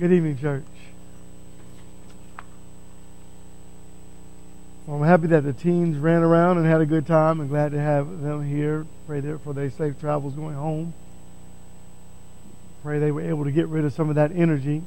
[0.00, 0.64] Good evening, church.
[4.86, 7.38] Well, I'm happy that the teens ran around and had a good time.
[7.38, 8.86] I'm glad to have them here.
[9.06, 10.94] Pray for their safe travels going home.
[12.82, 14.80] Pray they were able to get rid of some of that energy.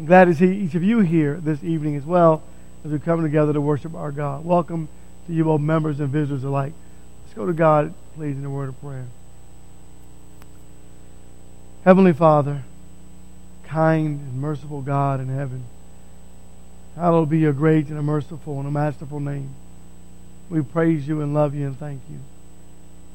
[0.00, 2.42] I'm glad to see each of you here this evening as well
[2.84, 4.44] as we come together to worship our God.
[4.44, 4.88] Welcome
[5.28, 6.72] to you, both members and visitors alike.
[7.22, 9.06] Let's go to God, please, in a word of prayer.
[11.84, 12.64] Heavenly Father,
[13.68, 15.64] kind and merciful God in heaven,
[16.96, 19.54] hallowed be your great and a merciful and a masterful name.
[20.50, 22.18] We praise you and love you and thank you.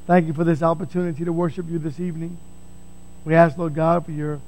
[0.06, 2.38] Thank you for this opportunity to worship you this evening.
[3.26, 4.40] We ask, Lord God, for your,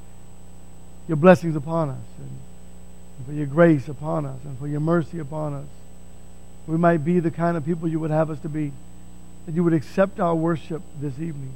[1.08, 5.54] your blessings upon us and, for your grace upon us and for your mercy upon
[5.54, 5.68] us.
[6.68, 8.72] We might be the kind of people you would have us to be,
[9.46, 11.56] that you would accept our worship this evening.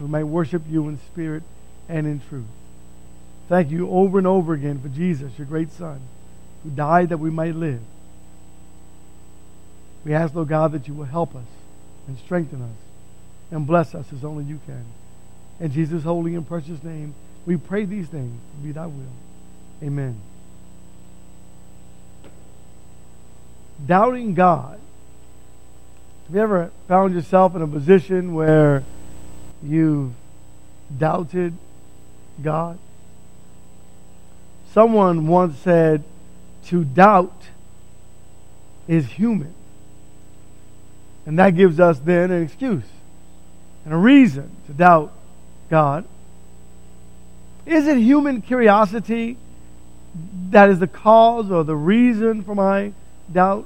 [0.00, 1.42] We might worship you in spirit
[1.88, 2.44] and in truth.
[3.48, 6.00] Thank you over and over again for Jesus, your great Son,
[6.62, 7.80] who died that we might live.
[10.04, 11.46] We ask, Lord God, that you will help us
[12.06, 12.76] and strengthen us
[13.50, 14.84] and bless us as only you can.
[15.60, 18.40] In Jesus' holy and precious name, we pray these things.
[18.52, 19.12] to Be thy will.
[19.82, 20.20] Amen.
[23.84, 24.80] Doubting God.
[26.26, 28.82] Have you ever found yourself in a position where
[29.62, 30.12] you've
[30.98, 31.54] doubted
[32.42, 32.78] God?
[34.76, 36.04] Someone once said,
[36.66, 37.44] to doubt
[38.86, 39.54] is human.
[41.24, 42.84] And that gives us then an excuse
[43.86, 45.14] and a reason to doubt
[45.70, 46.04] God.
[47.64, 49.38] Is it human curiosity
[50.50, 52.92] that is the cause or the reason for my
[53.32, 53.64] doubt?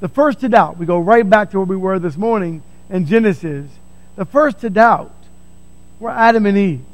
[0.00, 3.06] The first to doubt, we go right back to where we were this morning in
[3.06, 3.70] Genesis.
[4.16, 5.14] The first to doubt
[6.00, 6.84] were Adam and Eve.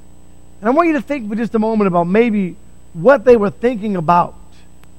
[0.61, 2.57] And I want you to think for just a moment about maybe
[2.93, 4.37] what they were thinking about,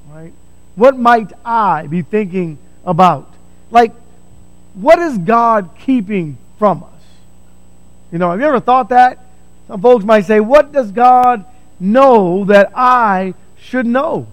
[0.09, 0.33] right?
[0.75, 3.33] What might I be thinking about?
[3.71, 3.93] Like,
[4.73, 6.89] what is God keeping from us?
[8.11, 9.19] You know, have you ever thought that?
[9.67, 11.45] Some folks might say, What does God
[11.79, 14.27] know that I should know?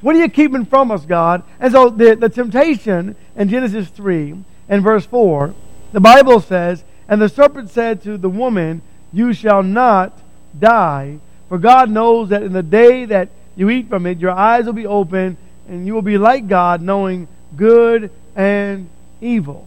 [0.00, 1.44] What are you keeping from us, God?
[1.60, 4.34] And so the, the temptation in Genesis 3
[4.68, 5.54] and verse 4,
[5.92, 10.18] the Bible says, And the serpent said to the woman, You shall not
[10.58, 11.18] die,
[11.48, 14.72] for God knows that in the day that you eat from it, your eyes will
[14.72, 15.36] be open,
[15.68, 18.88] and you will be like God, knowing good and
[19.20, 19.66] evil.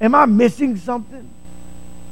[0.00, 1.28] Am I missing something?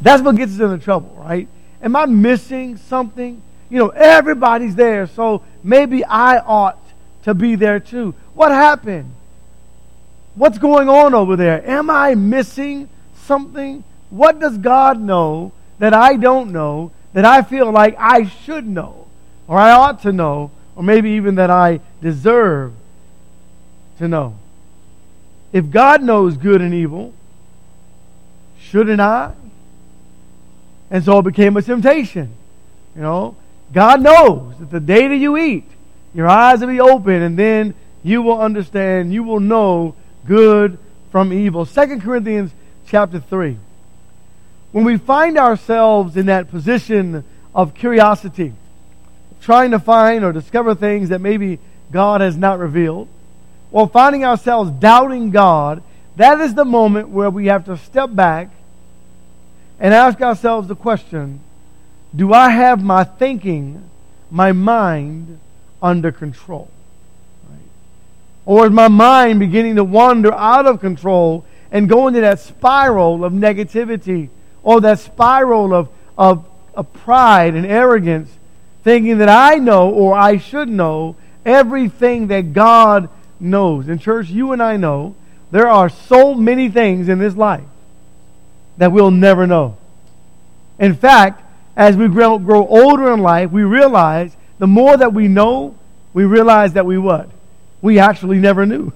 [0.01, 1.49] That's what gets us into trouble, right?
[1.83, 3.41] Am I missing something?
[3.71, 6.79] You know, everybody's there, so maybe I ought
[7.25, 8.15] to be there too.
[8.35, 9.13] What happened?
[10.35, 11.69] What's going on over there?
[11.69, 13.85] Am I missing something?
[14.11, 19.07] What does God know that I don't know that I feel like I should know
[19.47, 22.73] or I ought to know or maybe even that I deserve
[23.99, 24.37] to know?
[25.53, 27.15] If God knows good and evil,
[28.61, 29.33] shouldn't I?
[30.91, 32.33] And so it became a temptation.
[32.95, 33.37] You know,
[33.73, 35.65] God knows that the day that you eat,
[36.15, 39.95] your eyes will be open and then you will understand, you will know
[40.27, 40.79] good
[41.11, 41.67] from evil.
[41.67, 42.51] 2 Corinthians
[42.87, 43.59] chapter 3.
[44.73, 47.25] When we find ourselves in that position
[47.55, 48.53] of curiosity,
[49.41, 51.59] trying to find or discover things that maybe
[51.91, 53.09] God has not revealed,
[53.73, 55.83] or finding ourselves doubting God,
[56.17, 58.51] that is the moment where we have to step back
[59.81, 61.41] and ask ourselves the question
[62.15, 63.89] Do I have my thinking,
[64.31, 65.39] my mind
[65.81, 66.71] under control?
[68.45, 73.23] Or is my mind beginning to wander out of control and go into that spiral
[73.23, 74.31] of negativity
[74.69, 78.31] or that spiral of, of, of pride and arrogance,
[78.85, 83.09] thinking that I know or I should know everything that God
[83.41, 83.89] knows?
[83.89, 85.15] In church, you and I know
[85.51, 87.65] there are so many things in this life
[88.77, 89.79] that we'll never know.
[90.79, 91.43] In fact,
[91.75, 95.77] as we grow, grow older in life, we realize the more that we know,
[96.13, 97.31] we realize that we what?
[97.81, 98.93] We actually never knew.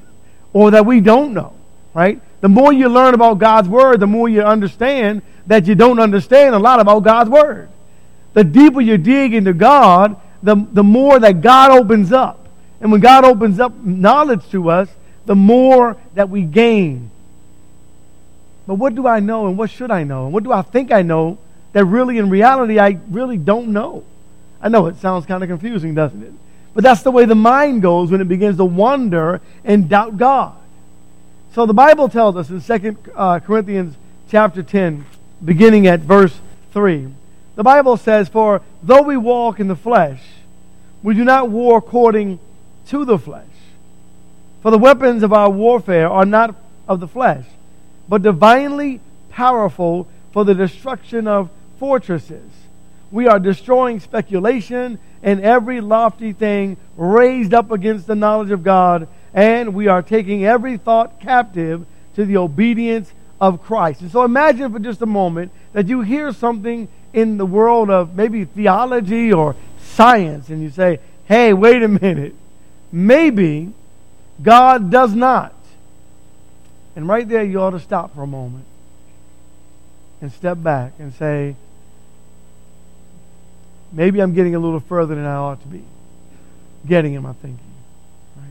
[0.52, 1.54] Or that we don't know,
[1.94, 2.20] right?
[2.42, 6.54] The more you learn about God's Word, the more you understand that you don't understand
[6.54, 7.68] a lot about God's Word.
[8.34, 12.48] The deeper you dig into God, the, the more that God opens up.
[12.80, 14.88] And when God opens up knowledge to us,
[15.26, 17.10] the more that we gain.
[18.66, 20.24] But what do I know and what should I know?
[20.24, 21.38] And what do I think I know
[21.72, 24.04] that really in reality I really don't know?
[24.60, 26.32] I know it sounds kind of confusing, doesn't it?
[26.74, 30.54] But that's the way the mind goes when it begins to wonder and doubt God.
[31.54, 33.94] So the Bible tells us in 2 uh, Corinthians
[34.30, 35.04] chapter 10,
[35.44, 36.38] beginning at verse
[36.72, 37.08] 3,
[37.56, 40.22] The Bible says, For though we walk in the flesh,
[41.02, 42.38] we do not war according
[42.88, 43.46] to the flesh.
[44.62, 46.54] For the weapons of our warfare are not
[46.86, 47.44] of the flesh,
[48.08, 49.00] but divinely
[49.30, 52.50] powerful for the destruction of fortresses.
[53.10, 59.08] We are destroying speculation and every lofty thing raised up against the knowledge of God,
[59.34, 61.84] and we are taking every thought captive
[62.14, 63.12] to the obedience
[63.42, 64.00] of Christ.
[64.02, 68.14] And so imagine for just a moment that you hear something in the world of
[68.14, 72.36] maybe theology or science, and you say, hey, wait a minute.
[72.92, 73.72] Maybe
[74.40, 75.54] God does not.
[76.94, 78.64] And right there, you ought to stop for a moment
[80.20, 81.56] and step back and say,
[83.90, 85.82] maybe I'm getting a little further than I ought to be
[86.86, 87.58] getting in my thinking.
[88.36, 88.46] Right?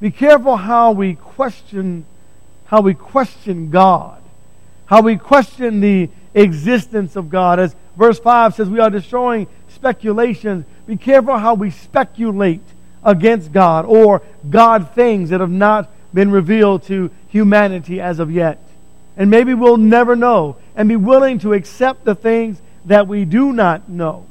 [0.00, 2.04] Be careful how we question
[2.68, 4.22] how we question God,
[4.84, 7.58] how we question the existence of God.
[7.58, 10.66] As verse 5 says, we are destroying speculations.
[10.86, 12.60] Be careful how we speculate
[13.02, 14.20] against God or
[14.50, 18.58] God things that have not been revealed to humanity as of yet.
[19.16, 23.50] And maybe we'll never know and be willing to accept the things that we do
[23.50, 24.26] not know.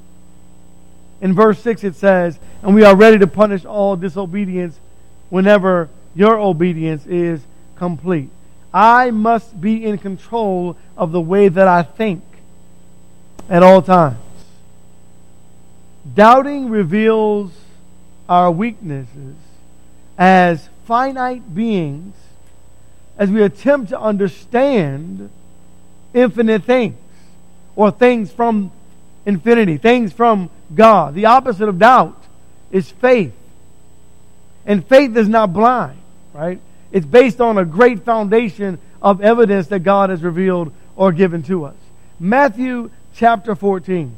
[1.22, 4.80] In verse 6 it says, And we are ready to punish all disobedience
[5.30, 7.42] whenever your obedience is
[7.78, 8.30] complete.
[8.74, 12.24] I must be in control of the way that I think
[13.50, 14.18] at all times.
[16.14, 17.52] Doubting reveals
[18.30, 19.36] our weaknesses
[20.18, 22.16] as finite beings
[23.18, 25.30] as we attempt to understand
[26.14, 26.98] infinite things
[27.76, 28.72] or things from
[29.26, 31.14] infinity, things from God.
[31.14, 32.22] The opposite of doubt
[32.72, 33.34] is faith.
[34.66, 35.98] And faith is not blind,
[36.34, 36.60] right?
[36.92, 41.66] It's based on a great foundation of evidence that God has revealed or given to
[41.66, 41.76] us.
[42.20, 44.16] Matthew chapter 14.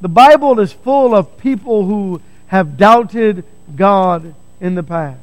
[0.00, 5.20] The Bible is full of people who have doubted God in the past.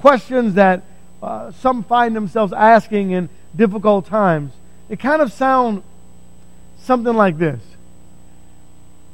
[0.00, 0.82] Questions that
[1.22, 4.52] uh, some find themselves asking in difficult times.
[4.88, 5.82] It kind of sound
[6.80, 7.60] something like this.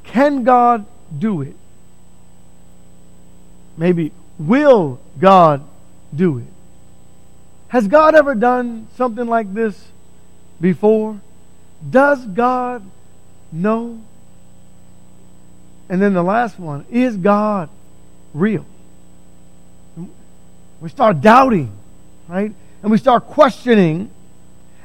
[0.03, 0.85] Can God
[1.17, 1.55] do it?
[3.77, 5.63] Maybe, will God
[6.15, 6.45] do it?
[7.67, 9.87] Has God ever done something like this
[10.61, 11.19] before?
[11.89, 12.83] Does God
[13.51, 14.01] know?
[15.89, 17.69] And then the last one is God
[18.33, 18.65] real?
[20.81, 21.71] We start doubting,
[22.27, 22.53] right?
[22.81, 24.11] And we start questioning.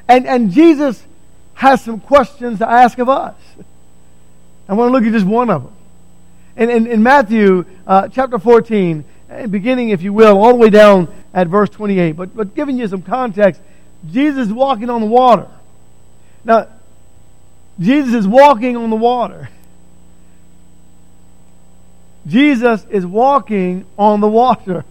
[0.09, 1.03] And, and Jesus
[1.55, 3.35] has some questions to ask of us.
[4.69, 5.73] I want to look at just one of them.
[6.56, 9.05] And in, in Matthew uh, chapter 14,
[9.50, 12.88] beginning, if you will, all the way down at verse 28, but, but giving you
[12.88, 13.61] some context,
[14.11, 15.49] Jesus is walking on the water.
[16.44, 16.69] Now,
[17.79, 19.49] Jesus is walking on the water.
[22.27, 24.85] Jesus is walking on the water.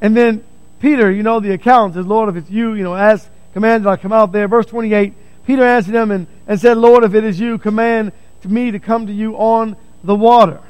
[0.00, 0.44] And then
[0.80, 3.90] Peter, you know the account says, Lord, if it's you, you know, ask, command that
[3.90, 4.48] I come out there.
[4.48, 5.14] Verse 28,
[5.46, 8.10] Peter answered him and, and said, Lord, if it is you, command
[8.42, 10.60] to me to come to you on the water.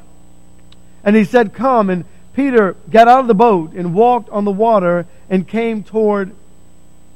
[1.04, 1.90] And he said, Come.
[1.90, 2.04] And
[2.34, 6.34] Peter got out of the boat and walked on the water and came toward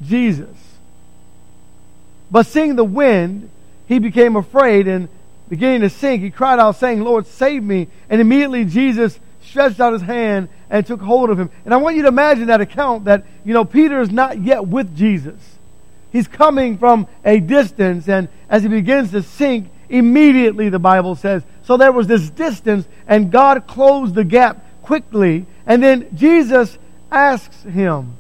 [0.02, 0.56] Jesus.
[2.30, 3.50] But seeing the wind,
[3.86, 5.08] he became afraid and
[5.48, 7.88] beginning to sink, he cried out, saying, Lord, save me.
[8.10, 11.50] And immediately Jesus stretched out his hand and took hold of him.
[11.64, 14.66] And I want you to imagine that account that, you know, Peter is not yet
[14.66, 15.38] with Jesus.
[16.10, 21.42] He's coming from a distance, and as he begins to sink, immediately, the Bible says.
[21.64, 25.46] So there was this distance, and God closed the gap quickly.
[25.66, 26.78] And then Jesus
[27.10, 28.16] asks him,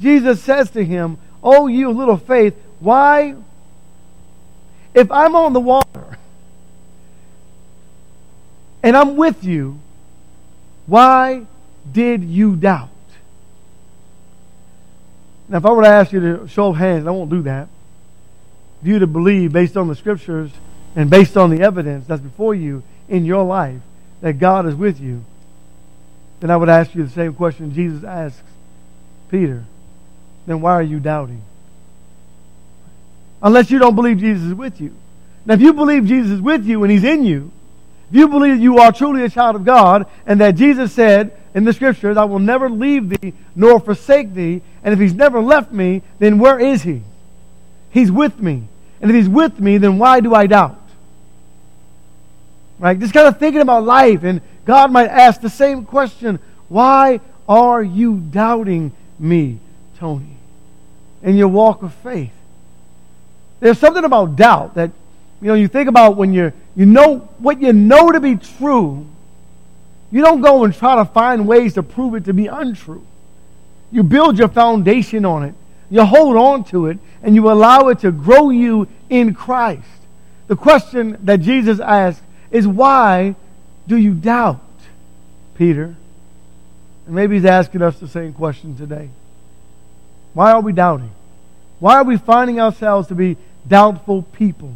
[0.00, 3.34] Jesus says to him, Oh, you little faith, why?
[4.94, 6.18] If I'm on the water
[8.82, 9.80] and I'm with you,
[10.86, 11.46] why
[11.90, 12.90] did you doubt?
[15.48, 17.68] Now, if I were to ask you to show hands, I won't do that.
[18.80, 20.50] For you to believe based on the scriptures
[20.94, 23.80] and based on the evidence that's before you in your life
[24.20, 25.24] that God is with you,
[26.40, 28.42] then I would ask you the same question Jesus asks
[29.30, 29.64] Peter.
[30.46, 31.42] Then why are you doubting?
[33.42, 34.94] Unless you don't believe Jesus is with you.
[35.44, 37.50] Now, if you believe Jesus is with you and He's in you,
[38.10, 41.64] if you believe you are truly a child of God and that Jesus said, in
[41.64, 44.62] the scriptures, I will never leave thee nor forsake thee.
[44.82, 47.02] And if he's never left me, then where is he?
[47.90, 48.64] He's with me.
[49.00, 50.80] And if he's with me, then why do I doubt?
[52.82, 52.98] Right?
[52.98, 57.80] Just kind of thinking about life, and God might ask the same question Why are
[57.80, 59.60] you doubting me,
[59.98, 60.36] Tony,
[61.22, 62.32] in your walk of faith?
[63.60, 64.90] There's something about doubt that,
[65.40, 69.06] you know, you think about when you're, you know what you know to be true,
[70.10, 73.06] you don't go and try to find ways to prove it to be untrue.
[73.92, 75.54] You build your foundation on it.
[75.88, 79.86] You hold on to it and you allow it to grow you in Christ.
[80.48, 82.22] The question that Jesus asked
[82.52, 83.34] is why
[83.88, 84.60] do you doubt,
[85.56, 85.96] Peter?
[87.06, 89.08] And maybe he's asking us the same question today.
[90.34, 91.10] Why are we doubting?
[91.80, 94.74] Why are we finding ourselves to be doubtful people?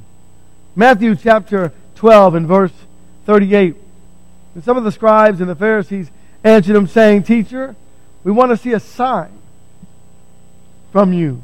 [0.75, 2.73] Matthew chapter 12 and verse
[3.26, 3.76] 38.
[4.54, 6.11] And some of the scribes and the Pharisees
[6.42, 7.76] answered him, saying, Teacher,
[8.25, 9.30] we want to see a sign
[10.92, 11.42] from you.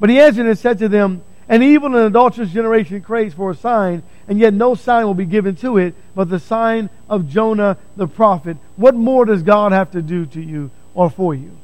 [0.00, 3.54] But he answered and said to them, An evil and adulterous generation craves for a
[3.54, 7.76] sign, and yet no sign will be given to it but the sign of Jonah
[7.96, 8.56] the prophet.
[8.76, 11.56] What more does God have to do to you or for you?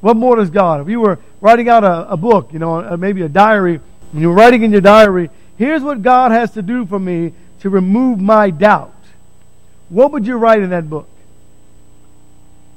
[0.00, 0.80] What more does God?
[0.80, 3.80] If you were writing out a, a book, you know, uh, maybe a diary,
[4.12, 7.70] and you're writing in your diary, here's what God has to do for me to
[7.70, 8.94] remove my doubt.
[9.88, 11.08] What would you write in that book?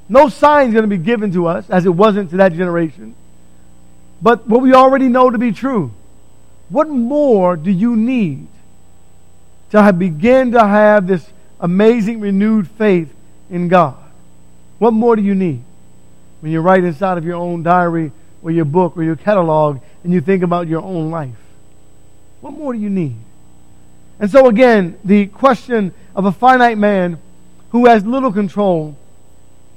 [0.10, 3.16] No sign is going to be given to us, as it wasn't to that generation.
[4.24, 5.92] But what we already know to be true.
[6.70, 8.48] What more do you need
[9.72, 13.14] to begin to have this amazing renewed faith
[13.50, 13.98] in God?
[14.80, 15.62] What more do you need?
[16.40, 20.14] When you write inside of your own diary or your book or your catalog and
[20.14, 21.36] you think about your own life.
[22.40, 23.16] What more do you need?
[24.20, 27.20] And so, again, the question of a finite man
[27.72, 28.98] who has little control,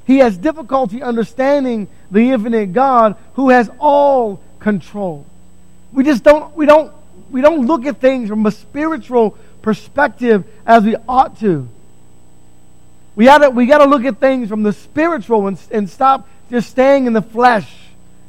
[0.06, 5.26] he has difficulty understanding the infinite God who has all control.
[5.92, 6.92] We just don't, we don't,
[7.30, 11.68] we don't look at things from a spiritual perspective as we ought to.
[13.16, 17.06] We gotta, we gotta look at things from the spiritual and, and stop just staying
[17.06, 17.70] in the flesh.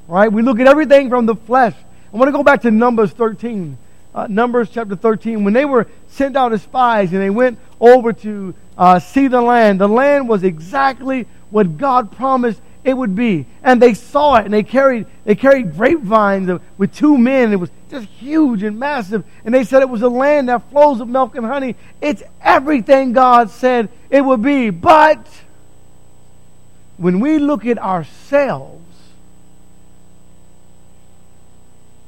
[0.08, 0.32] Right?
[0.32, 1.76] We look at everything from the flesh.
[2.12, 3.78] I want to go back to Numbers 13
[4.18, 8.12] uh, Numbers chapter 13, when they were sent out as spies and they went over
[8.14, 13.46] to uh, see the land, the land was exactly what God promised it would be.
[13.64, 17.52] And they saw it and they carried, they carried grapevines with two men.
[17.52, 19.24] It was just huge and massive.
[19.44, 21.76] And they said it was a land that flows with milk and honey.
[22.02, 24.70] It's everything God said it would be.
[24.70, 25.28] But
[26.98, 28.86] when we look at ourselves,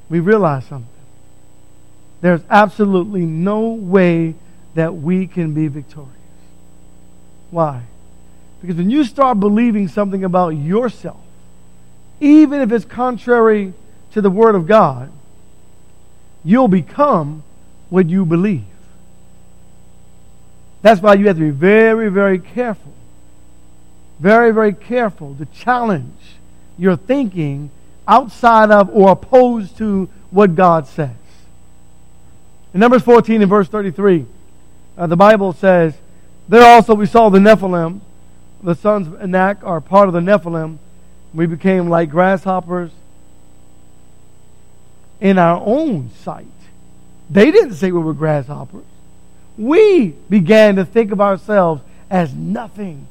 [0.10, 0.88] we realize something.
[2.22, 4.36] There's absolutely no way
[4.75, 6.13] that we can be victorious.
[7.51, 7.84] Why?
[8.61, 11.19] Because when you start believing something about yourself,
[12.19, 13.73] even if it's contrary
[14.11, 15.11] to the Word of God,
[16.43, 17.43] you'll become
[17.89, 18.63] what you believe.
[20.81, 22.93] That's why you have to be very, very careful.
[24.19, 26.35] Very, very careful to challenge
[26.77, 27.71] your thinking
[28.07, 31.11] outside of or opposed to what God says.
[32.73, 34.25] In Numbers 14 and verse 33,
[34.97, 35.93] uh, the Bible says,
[36.47, 38.01] There also we saw the Nephilim.
[38.61, 40.77] The sons of Anak are part of the Nephilim.
[41.33, 42.91] We became like grasshoppers
[45.19, 46.45] in our own sight.
[47.29, 48.85] They didn't say we were grasshoppers.
[49.57, 53.07] We began to think of ourselves as nothing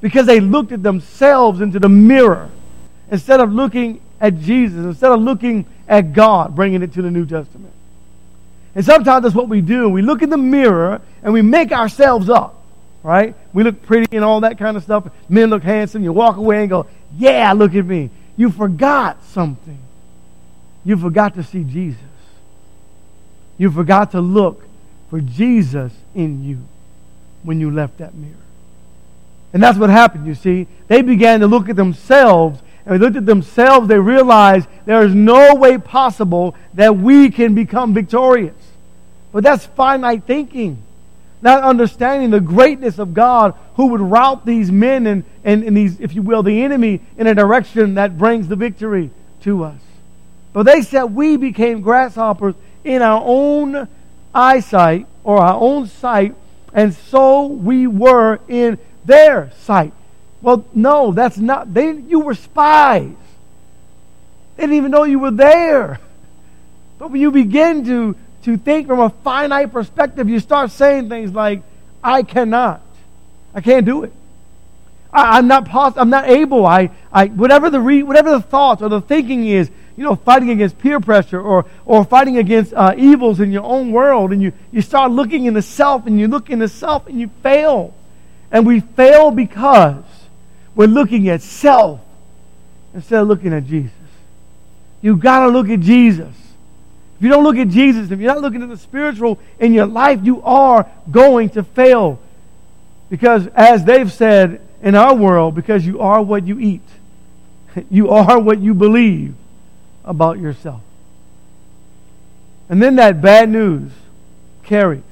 [0.00, 2.50] because they looked at themselves into the mirror
[3.10, 7.24] instead of looking at Jesus, instead of looking at God, bringing it to the New
[7.24, 7.72] Testament.
[8.74, 9.88] And sometimes that's what we do.
[9.88, 12.57] We look in the mirror and we make ourselves up,
[13.02, 13.34] right?
[13.52, 15.10] We look pretty and all that kind of stuff.
[15.28, 16.02] Men look handsome.
[16.02, 16.86] You walk away and go,
[17.16, 18.10] yeah, look at me.
[18.36, 19.78] You forgot something.
[20.84, 22.00] You forgot to see Jesus.
[23.56, 24.64] You forgot to look
[25.10, 26.58] for Jesus in you
[27.42, 28.34] when you left that mirror.
[29.52, 30.66] And that's what happened, you see.
[30.86, 35.14] They began to look at themselves and they looked at themselves, they realized there is
[35.14, 38.56] no way possible that we can become victorious.
[39.30, 40.82] But that's finite thinking.
[41.40, 46.00] Not understanding the greatness of God who would rout these men and, and, and these,
[46.00, 49.10] if you will, the enemy in a direction that brings the victory
[49.42, 49.80] to us.
[50.52, 53.86] But they said we became grasshoppers in our own
[54.34, 56.34] eyesight or our own sight,
[56.72, 59.92] and so we were in their sight.
[60.42, 61.72] Well, no, that's not.
[61.72, 63.14] They, you were spies.
[64.56, 66.00] They didn't even know you were there.
[66.98, 71.32] But when you begin to to think from a finite perspective, you start saying things
[71.32, 71.62] like,
[72.02, 72.82] I cannot.
[73.54, 74.12] I can't do it.
[75.12, 76.02] I, am not possible.
[76.02, 76.66] I'm not able.
[76.66, 80.50] I, I, whatever the re, whatever the thoughts or the thinking is, you know, fighting
[80.50, 84.52] against peer pressure or, or fighting against uh, evils in your own world, and you,
[84.70, 87.94] you start looking in the self and you look in the self and you fail.
[88.50, 90.04] And we fail because
[90.74, 92.00] we're looking at self
[92.94, 93.92] instead of looking at Jesus.
[95.02, 96.34] You've got to look at Jesus.
[97.18, 99.86] If you don't look at Jesus, if you're not looking at the spiritual in your
[99.86, 102.20] life, you are going to fail.
[103.10, 106.82] Because as they've said in our world, because you are what you eat,
[107.90, 109.34] you are what you believe
[110.04, 110.80] about yourself.
[112.68, 113.90] And then that bad news
[114.62, 115.02] carries.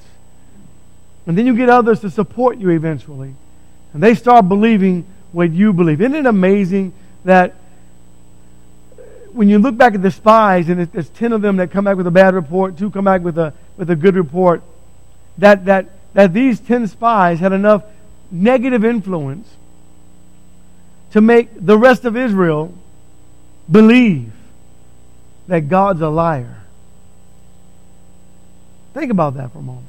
[1.25, 3.35] And then you get others to support you eventually.
[3.93, 5.99] And they start believing what you believe.
[5.99, 6.93] Isn't it amazing
[7.25, 7.55] that
[9.37, 11.95] when you look back at the spies, and there's 10 of them that come back
[11.95, 14.63] with a bad report, two come back with a, with a good report,
[15.37, 17.83] that, that, that these 10 spies had enough
[18.31, 19.47] negative influence
[21.11, 22.73] to make the rest of Israel
[23.71, 24.31] believe
[25.47, 26.63] that God's a liar.
[28.93, 29.85] Think about that for a moment.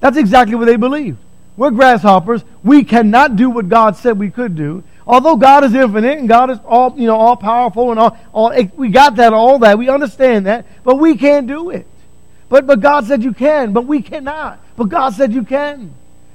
[0.00, 1.18] That's exactly what they believed.
[1.56, 2.42] We're grasshoppers.
[2.62, 4.84] We cannot do what God said we could do.
[5.08, 8.52] Although God is infinite and God is all, you know, all powerful and all, all,
[8.76, 9.78] we got that, all that.
[9.78, 11.86] We understand that, but we can't do it.
[12.50, 14.62] But, but God said you can, but we cannot.
[14.76, 15.94] But God said you can,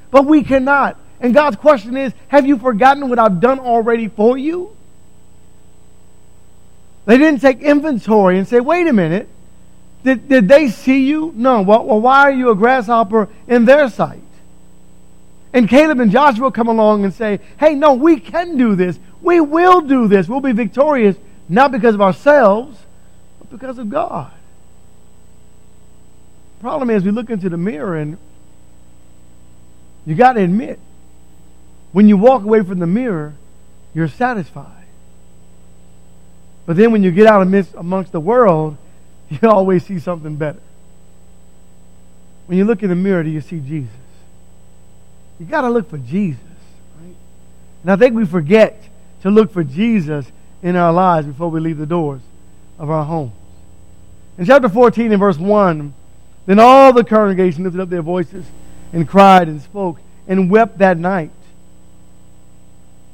[0.10, 1.00] but we cannot.
[1.20, 4.75] And God's question is, have you forgotten what I've done already for you?
[7.06, 9.30] They didn't take inventory and say, wait a minute,
[10.03, 11.32] did, did they see you?
[11.36, 11.62] No.
[11.62, 14.23] Well, well, why are you a grasshopper in their sight?
[15.53, 19.00] And Caleb and Joshua come along and say, hey, no, we can do this.
[19.22, 20.27] We will do this.
[20.27, 21.15] We'll be victorious,
[21.48, 22.77] not because of ourselves,
[23.39, 24.31] but because of God.
[26.57, 28.17] The problem is we look into the mirror and
[30.05, 30.79] you got to admit,
[31.91, 33.36] when you walk away from the mirror,
[33.93, 34.86] you're satisfied.
[36.65, 38.77] But then when you get out amidst, amongst the world,
[39.29, 40.60] you always see something better.
[42.48, 43.91] When you look in the mirror, do you see Jesus?
[45.44, 46.40] You got to look for Jesus.
[47.02, 47.16] Right?
[47.82, 48.82] And I think we forget
[49.24, 50.26] to look for Jesus
[50.62, 52.22] in our lives before we leave the doors
[52.79, 53.34] of our homes.
[54.38, 55.94] In chapter 14 and verse 1,
[56.46, 58.46] then all the congregation lifted up their voices
[58.94, 61.32] and cried and spoke and wept that night.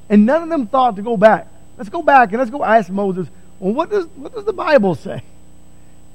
[0.08, 1.48] And none of them thought to go back.
[1.78, 3.28] Let's go back and let's go ask Moses,
[3.60, 5.24] well, what does, what does the Bible say?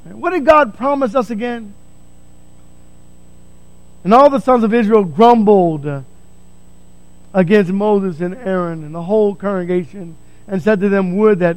[0.04, 1.74] What did God promise us again?
[4.04, 6.04] And all the sons of Israel grumbled
[7.32, 11.56] against Moses and Aaron and the whole congregation and said to them, Would that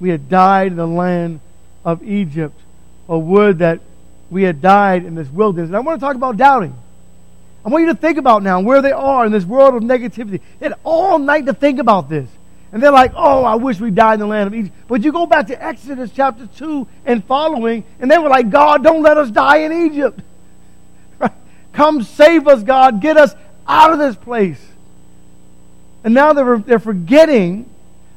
[0.00, 1.40] we had died in the land
[1.84, 2.58] of Egypt,
[3.06, 3.80] or would that
[4.32, 5.68] we had died in this wilderness.
[5.68, 6.74] And I want to talk about doubting.
[7.64, 10.40] I want you to think about now where they are in this world of negativity.
[10.58, 12.28] They had all night to think about this.
[12.72, 14.74] And they're like, oh, I wish we died in the land of Egypt.
[14.88, 18.82] But you go back to Exodus chapter 2 and following, and they were like, God,
[18.82, 20.20] don't let us die in Egypt.
[21.72, 23.00] Come save us, God.
[23.00, 23.34] Get us
[23.66, 24.60] out of this place.
[26.04, 27.68] And now they're, they're forgetting,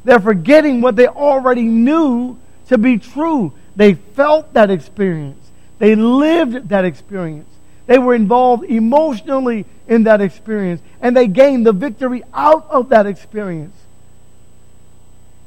[0.03, 2.37] they're forgetting what they already knew
[2.67, 3.53] to be true.
[3.75, 5.51] They felt that experience.
[5.79, 7.49] They lived that experience.
[7.85, 10.81] They were involved emotionally in that experience.
[11.01, 13.75] And they gained the victory out of that experience.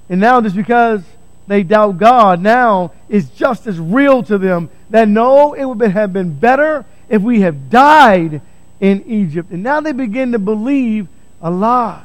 [0.09, 1.03] And now just because
[1.49, 6.13] they doubt God now is just as real to them that no, it would have
[6.13, 8.41] been better if we have died
[8.81, 9.51] in Egypt.
[9.51, 11.09] And now they begin to believe
[11.41, 12.05] a lie.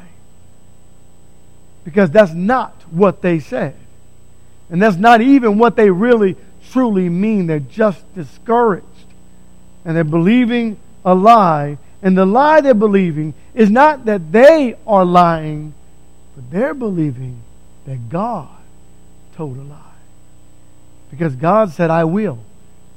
[1.84, 3.76] Because that's not what they said.
[4.70, 6.36] And that's not even what they really
[6.72, 7.48] truly mean.
[7.48, 8.86] They're just discouraged.
[9.86, 11.78] And they're believing a lie.
[12.02, 15.74] And the lie they're believing is not that they are lying,
[16.36, 17.42] but they're believing
[17.86, 18.50] that God
[19.36, 19.80] told a lie.
[21.12, 22.40] Because God said, I will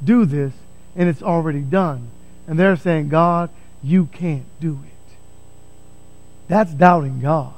[0.03, 0.53] do this
[0.97, 2.11] and it's already done.
[2.47, 3.51] And they're saying, God,
[3.83, 5.17] you can't do it.
[6.49, 7.55] That's doubting God.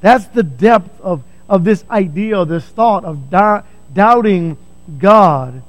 [0.00, 3.62] That's the depth of, of this idea, this thought of di-
[3.92, 4.56] doubting
[4.98, 5.62] God.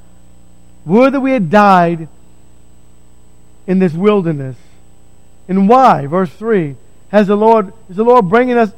[0.86, 2.08] Would that we had died
[3.68, 4.56] in this wilderness.
[5.48, 6.08] And why?
[6.08, 6.76] Verse 3.
[7.10, 8.72] Has the Lord, is the Lord bringing us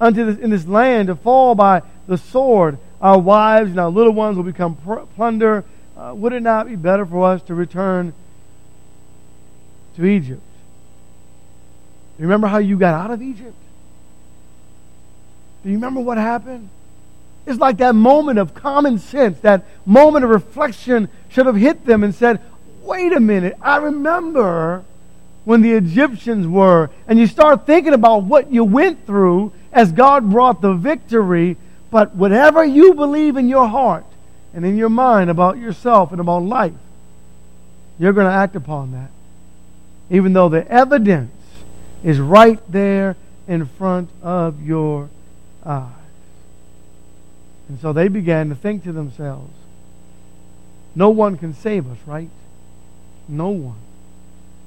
[0.00, 2.78] unto this, in this land to fall by the sword?
[3.00, 4.76] Our wives and our little ones will become
[5.16, 5.64] plunder
[6.00, 8.14] uh, would it not be better for us to return
[9.96, 10.40] to Egypt?
[12.18, 13.54] Remember how you got out of Egypt?
[15.62, 16.70] Do you remember what happened?
[17.46, 22.02] It's like that moment of common sense, that moment of reflection should have hit them
[22.02, 22.40] and said,
[22.82, 24.84] wait a minute, I remember
[25.44, 26.90] when the Egyptians were.
[27.08, 31.56] And you start thinking about what you went through as God brought the victory.
[31.90, 34.04] But whatever you believe in your heart,
[34.52, 36.72] and in your mind about yourself and about life,
[37.98, 39.10] you're going to act upon that.
[40.08, 41.32] Even though the evidence
[42.02, 45.08] is right there in front of your
[45.64, 45.92] eyes.
[47.68, 49.52] And so they began to think to themselves,
[50.94, 52.30] no one can save us, right?
[53.28, 53.78] No one.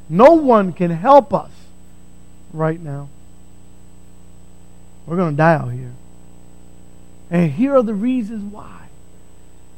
[0.08, 1.52] No one can help us
[2.54, 3.10] right now.
[5.06, 5.92] We're going to die out here.
[7.30, 8.83] And here are the reasons why.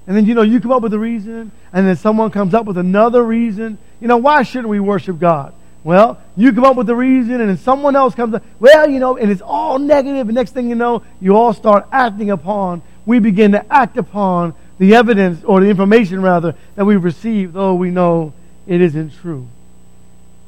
[0.08, 2.65] And then, you know, you come up with a reason, and then someone comes up
[2.65, 3.78] with another reason.
[4.00, 5.54] You know, why shouldn't we worship God?
[5.84, 8.44] Well, you come up with the reason, and then someone else comes up.
[8.60, 10.28] Well, you know, and it's all negative.
[10.28, 14.54] and next thing you know, you all start acting upon, we begin to act upon
[14.78, 18.34] the evidence, or the information rather, that we received, though we know
[18.68, 19.48] it isn't true.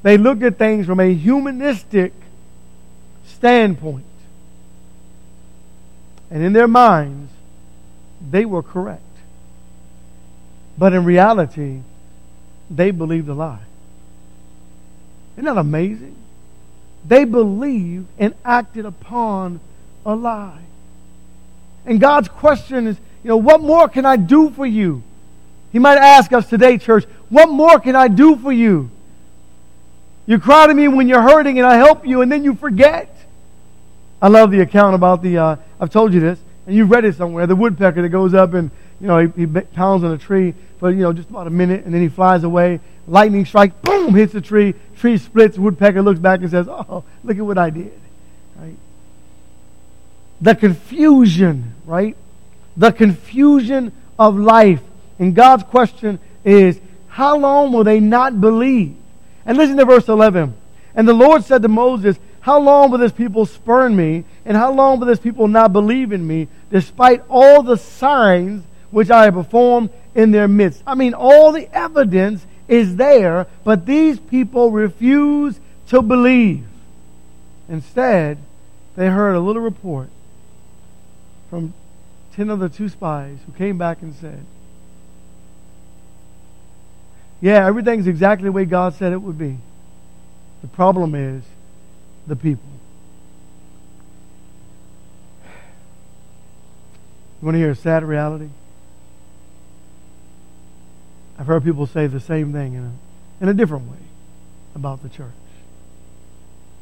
[0.04, 2.13] They look at things from a humanistic
[3.26, 4.06] standpoint.
[6.30, 7.32] And in their minds,
[8.30, 9.02] they were correct.
[10.78, 11.82] But in reality,
[12.70, 13.60] they believed a lie.
[15.36, 16.16] Isn't that amazing?
[17.08, 19.60] They believed and acted upon
[20.06, 20.62] a lie.
[21.86, 25.04] And God's question is, you know, what more can I do for you?
[25.72, 28.90] He might ask us today, church, what more can I do for you?
[30.26, 33.16] You cry to me when you're hurting and I help you and then you forget.
[34.22, 37.15] I love the account about the, uh, I've told you this, and you've read it
[37.15, 40.53] somewhere, the woodpecker that goes up and, you know, he, he pounds on a tree
[40.80, 42.82] for, you know, just about a minute and then he flies away.
[43.08, 44.75] Lightning strike, boom, hits the tree.
[44.97, 45.58] Tree splits.
[45.58, 47.97] Woodpecker looks back and says, oh, look at what I did.
[48.58, 48.75] Right?
[50.41, 52.17] The confusion, right?
[52.75, 54.82] The confusion of life.
[55.19, 58.93] And God's question is, how long will they not believe?
[59.45, 60.53] And listen to verse 11.
[60.93, 64.23] And the Lord said to Moses, How long will this people spurn me?
[64.45, 69.10] And how long will this people not believe in me, despite all the signs which
[69.10, 70.82] I have performed in their midst?
[70.88, 76.65] I mean, all the evidence is there, but these people refuse to believe.
[77.69, 78.38] Instead,
[78.95, 80.10] they heard a little report
[81.50, 81.73] from
[82.36, 84.45] 10 of the two spies who came back and said,
[87.39, 89.58] yeah, everything's exactly the way God said it would be.
[90.62, 91.43] The problem is
[92.28, 92.70] the people.
[97.42, 98.50] You want to hear a sad reality?
[101.40, 103.98] I've heard people say the same thing in a, in a different way
[104.76, 105.28] about the church.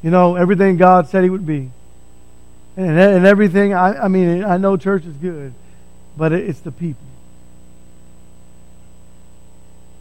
[0.02, 1.70] You know, everything God said He would be.
[2.76, 5.52] And, and everything, I, I mean, I know church is good,
[6.16, 7.06] but it, it's the people.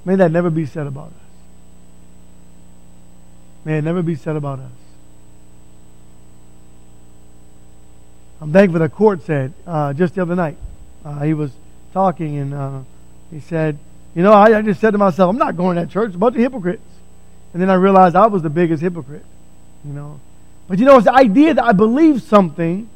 [0.05, 1.13] May that never be said about us.
[3.65, 4.71] May it never be said about us.
[8.41, 10.57] I'm thankful the court said uh, just the other night.
[11.03, 11.51] Uh, he was
[11.93, 12.79] talking and uh,
[13.31, 13.77] he said,
[14.13, 16.13] You know, I, I, just said to myself, I'm not going to that church.
[16.13, 16.81] a bunch of hypocrites.
[17.53, 19.25] And then I realized I was the biggest hypocrite.
[19.85, 20.19] You know.
[20.67, 22.89] But you know, it's the idea that I believe something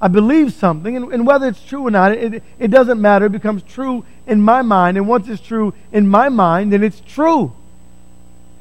[0.00, 3.26] I believe something, and, and whether it's true or not, it, it doesn't matter.
[3.26, 7.00] It becomes true in my mind, and once it's true in my mind, then it's
[7.00, 7.52] true.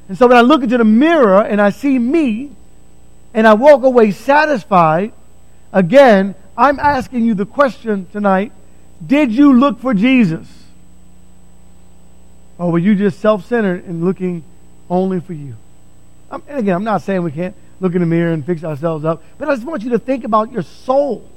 [0.08, 2.52] And so when I look into the mirror and I see me,
[3.34, 5.12] and I walk away satisfied,
[5.76, 8.52] again, I'm asking you the question tonight
[9.06, 10.48] Did you look for Jesus?
[12.58, 14.44] Or were you just self centered and looking
[14.90, 15.56] only for you?
[16.32, 19.24] and again, I'm not saying we can't look in the mirror and fix ourselves up.
[19.38, 21.30] But I just want you to think about your soul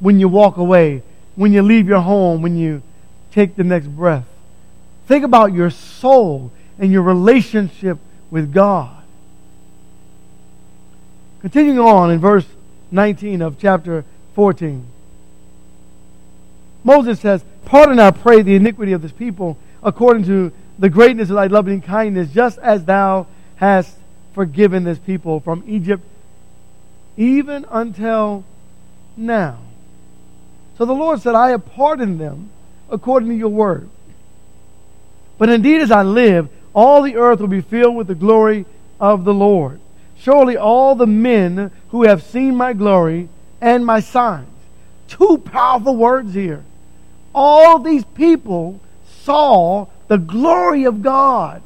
[0.00, 1.02] when you walk away,
[1.36, 2.82] when you leave your home, when you
[3.32, 4.24] take the next breath.
[5.06, 7.98] Think about your soul and your relationship
[8.30, 8.94] with God.
[11.40, 12.46] Continuing on in verse
[12.90, 14.86] 19 of chapter 14.
[16.84, 21.36] Moses says, Pardon, I pray, the iniquity of this people according to the greatness of
[21.36, 23.96] thy loving kindness, just as thou hast
[24.32, 26.02] forgiven this people from Egypt
[27.18, 28.44] even until
[29.16, 29.58] now.
[30.78, 32.50] So the Lord said, I have pardoned them
[32.88, 33.88] according to your word.
[35.36, 38.64] But indeed, as I live, all the earth will be filled with the glory
[39.00, 39.80] of the Lord.
[40.20, 43.28] Surely all the men who have seen my glory
[43.60, 44.48] and my signs.
[45.06, 46.64] Two powerful words here.
[47.34, 48.80] All these people
[49.22, 51.62] saw the glory of God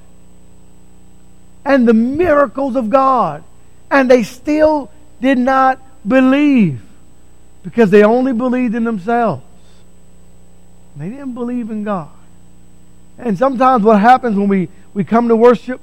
[1.65, 3.43] and the miracles of God.
[3.91, 6.83] And they still did not believe
[7.63, 9.43] because they only believed in themselves.
[10.97, 12.11] They didn't believe in God.
[13.19, 15.81] And sometimes what happens when we, we come to worship,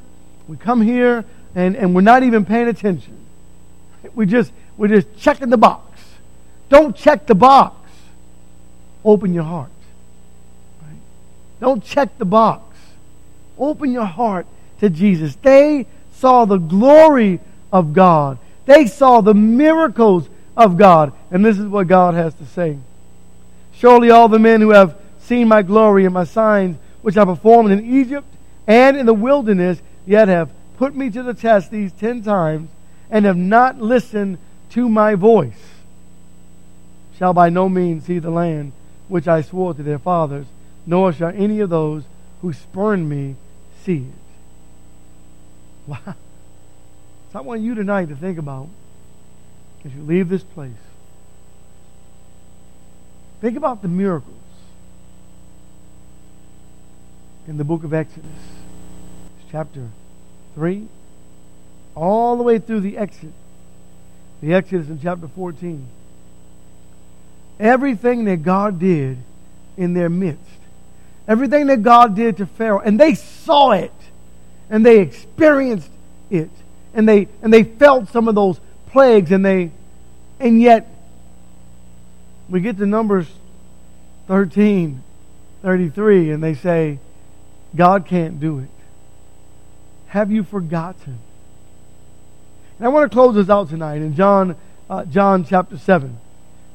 [0.47, 1.23] we come here
[1.55, 3.17] and, and we're not even paying attention.
[4.13, 6.01] We just we're just checking the box.
[6.69, 7.75] Don't check the box.
[9.03, 9.71] Open your heart.
[10.81, 10.99] Right?
[11.59, 12.77] Don't check the box.
[13.57, 14.45] Open your heart
[14.79, 15.35] to Jesus.
[15.41, 17.39] They saw the glory
[17.73, 18.38] of God.
[18.65, 21.12] They saw the miracles of God.
[21.31, 22.77] And this is what God has to say.
[23.73, 27.71] Surely all the men who have seen my glory and my signs which I performed
[27.71, 28.27] in Egypt
[28.67, 32.69] and in the wilderness, yet have put me to the test these ten times,
[33.11, 34.37] and have not listened
[34.69, 35.73] to my voice,
[37.17, 38.71] shall by no means see the land
[39.09, 40.45] which I swore to their fathers,
[40.85, 42.05] nor shall any of those
[42.41, 43.35] who spurn me
[43.83, 44.13] see it.
[45.85, 46.15] Wow.
[47.33, 48.69] So I want you tonight to think about
[49.83, 50.71] as you leave this place.
[53.41, 54.33] Think about the miracles
[57.49, 58.29] in the book of Exodus,
[59.51, 59.89] chapter
[60.59, 60.87] 3,
[61.95, 63.31] all the way through the exit.
[64.41, 65.87] The Exodus in chapter 14.
[67.61, 69.17] Everything that God did
[69.77, 70.43] in their midst.
[71.29, 72.81] Everything that God did to Pharaoh.
[72.81, 73.93] And they saw it.
[74.69, 75.89] And they experienced
[76.29, 76.49] it.
[76.93, 79.71] And they and they felt some of those plagues and they
[80.41, 80.89] and yet
[82.49, 83.27] we get to Numbers
[84.27, 85.03] 13,
[85.61, 86.99] 33, and they say,
[87.75, 88.78] God can't do it.
[90.09, 91.19] Have you forgotten?
[92.79, 94.55] And I want to close this out tonight in John,
[94.89, 96.17] uh, John chapter 7.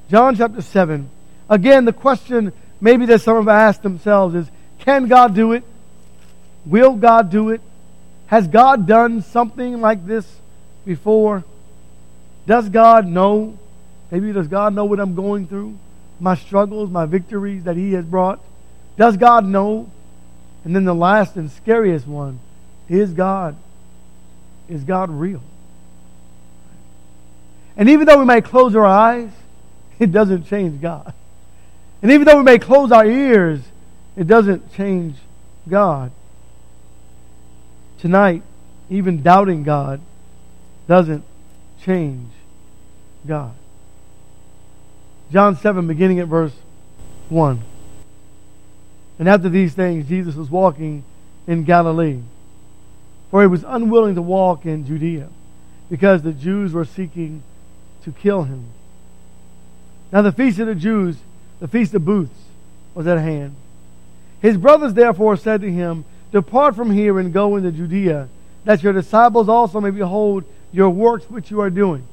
[0.09, 1.11] John chapter 7.
[1.51, 5.65] Again, the question maybe that some have asked themselves is can God do it?
[6.65, 7.61] Will God do it?
[8.27, 10.27] Has God done something like this
[10.85, 11.43] before?
[12.47, 13.59] Does God know?
[14.13, 15.77] Maybe does God know what I'm going through?
[16.21, 18.39] My struggles, my victories that He has brought?
[18.97, 19.91] Does God know?
[20.65, 22.39] And then the last and scariest one
[22.89, 23.57] is God.
[24.69, 25.43] Is God real?
[27.77, 29.31] And even though we may close our eyes,
[29.99, 31.13] it doesn't change God.
[32.03, 33.61] And even though we may close our ears,
[34.17, 35.17] it doesn't change
[35.69, 36.13] God.
[37.99, 38.43] Tonight,
[38.91, 40.01] even doubting God
[40.87, 41.25] doesn't
[41.83, 42.31] change
[43.27, 43.55] God.
[45.33, 46.53] John 7, beginning at verse
[47.31, 47.61] 1.
[49.19, 51.05] And after these things, Jesus was walking
[51.47, 52.21] in Galilee,
[53.35, 55.29] for he was unwilling to walk in Judea,
[55.91, 57.43] because the Jews were seeking
[58.05, 58.67] to kill him.
[60.13, 61.17] Now the feast of the Jews,
[61.59, 62.39] the feast of booths,
[62.95, 63.57] was at hand.
[64.41, 68.29] His brothers therefore said to him, Depart from here and go into Judea,
[68.67, 72.07] that your disciples also may behold your works which you are doing.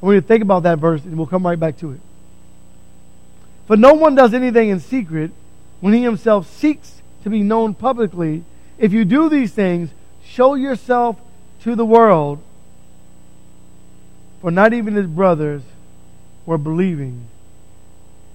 [0.00, 2.00] I want you to think about that verse, and we'll come right back to it.
[3.66, 5.32] For no one does anything in secret
[5.80, 8.42] when he himself seeks to be known publicly.
[8.78, 9.90] If you do these things,
[10.24, 11.16] show yourself
[11.62, 12.40] to the world.
[14.40, 15.62] For not even his brothers
[16.44, 17.26] were believing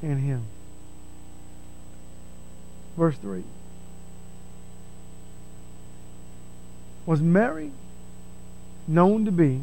[0.01, 0.45] in him.
[2.97, 3.43] Verse 3.
[7.05, 7.71] Was Mary
[8.87, 9.61] known to be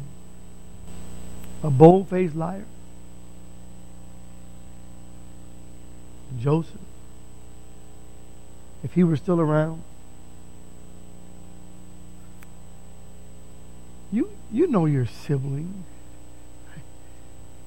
[1.61, 2.65] a bold faced liar?
[6.39, 6.79] Joseph,
[8.83, 9.83] if he were still around,
[14.51, 15.83] you, know your sibling.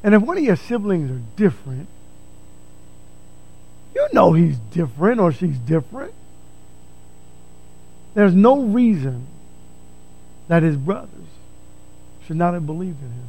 [0.03, 1.89] And if one of your siblings are different,
[3.95, 6.13] you know he's different or she's different.
[8.15, 9.27] There's no reason
[10.49, 11.09] that his brothers
[12.27, 13.29] should not have believed in him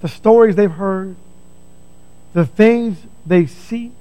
[0.00, 1.14] the stories they've heard,
[2.32, 3.92] the things they see,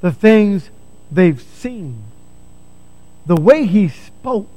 [0.00, 0.70] the things
[1.10, 2.02] they've seen,
[3.26, 4.48] the way he spoke,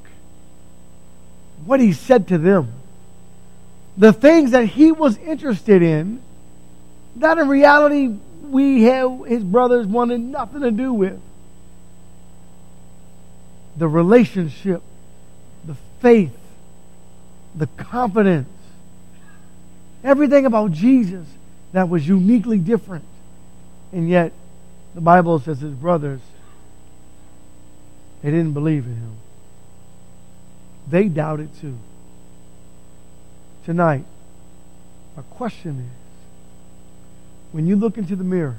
[1.66, 2.72] what he said to them,
[3.98, 6.22] the things that he was interested in,
[7.18, 8.08] that in reality
[8.44, 11.20] we have his brothers wanted nothing to do with.
[13.78, 14.82] The relationship,
[15.66, 16.38] the faith,
[17.56, 18.50] the confidence,
[20.04, 21.28] everything about Jesus
[21.74, 23.04] that was uniquely different.
[23.92, 24.32] And yet,
[24.94, 26.22] the Bible says his brothers,
[28.22, 29.18] they didn't believe in him.
[30.88, 31.78] They doubt it too.
[33.66, 34.06] Tonight,
[35.18, 36.06] our question is
[37.52, 38.58] when you look into the mirror,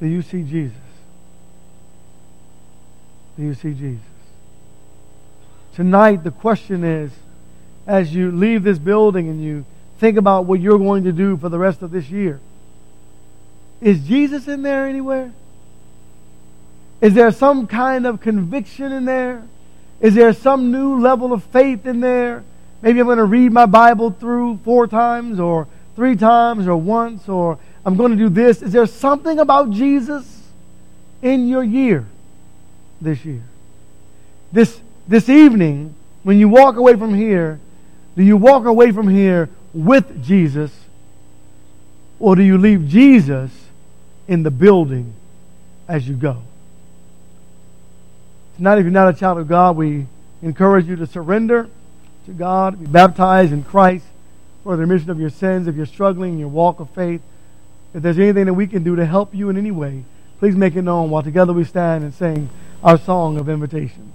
[0.00, 0.76] do you see Jesus?
[3.36, 4.00] Do you see Jesus?
[5.74, 7.12] Tonight, the question is
[7.86, 9.64] as you leave this building and you
[9.98, 12.40] think about what you're going to do for the rest of this year.
[13.80, 15.32] Is Jesus in there anywhere?
[17.00, 19.42] Is there some kind of conviction in there?
[20.00, 22.44] Is there some new level of faith in there?
[22.82, 27.28] Maybe I'm going to read my Bible through four times or three times or once
[27.28, 28.62] or I'm going to do this.
[28.62, 30.42] Is there something about Jesus
[31.22, 32.06] in your year
[33.00, 33.42] this year?
[34.52, 37.60] This, this evening, when you walk away from here,
[38.16, 40.72] do you walk away from here with Jesus?
[42.18, 43.50] Or do you leave Jesus
[44.28, 45.14] in the building
[45.88, 46.42] as you go.
[48.56, 50.06] Tonight, if you're not a child of God, we
[50.40, 51.68] encourage you to surrender
[52.26, 54.06] to God, be baptized in Christ
[54.62, 55.66] for the remission of your sins.
[55.66, 57.20] If you're struggling in your walk of faith,
[57.94, 60.04] if there's anything that we can do to help you in any way,
[60.38, 62.48] please make it known while together we stand and sing
[62.84, 64.13] our song of invitation.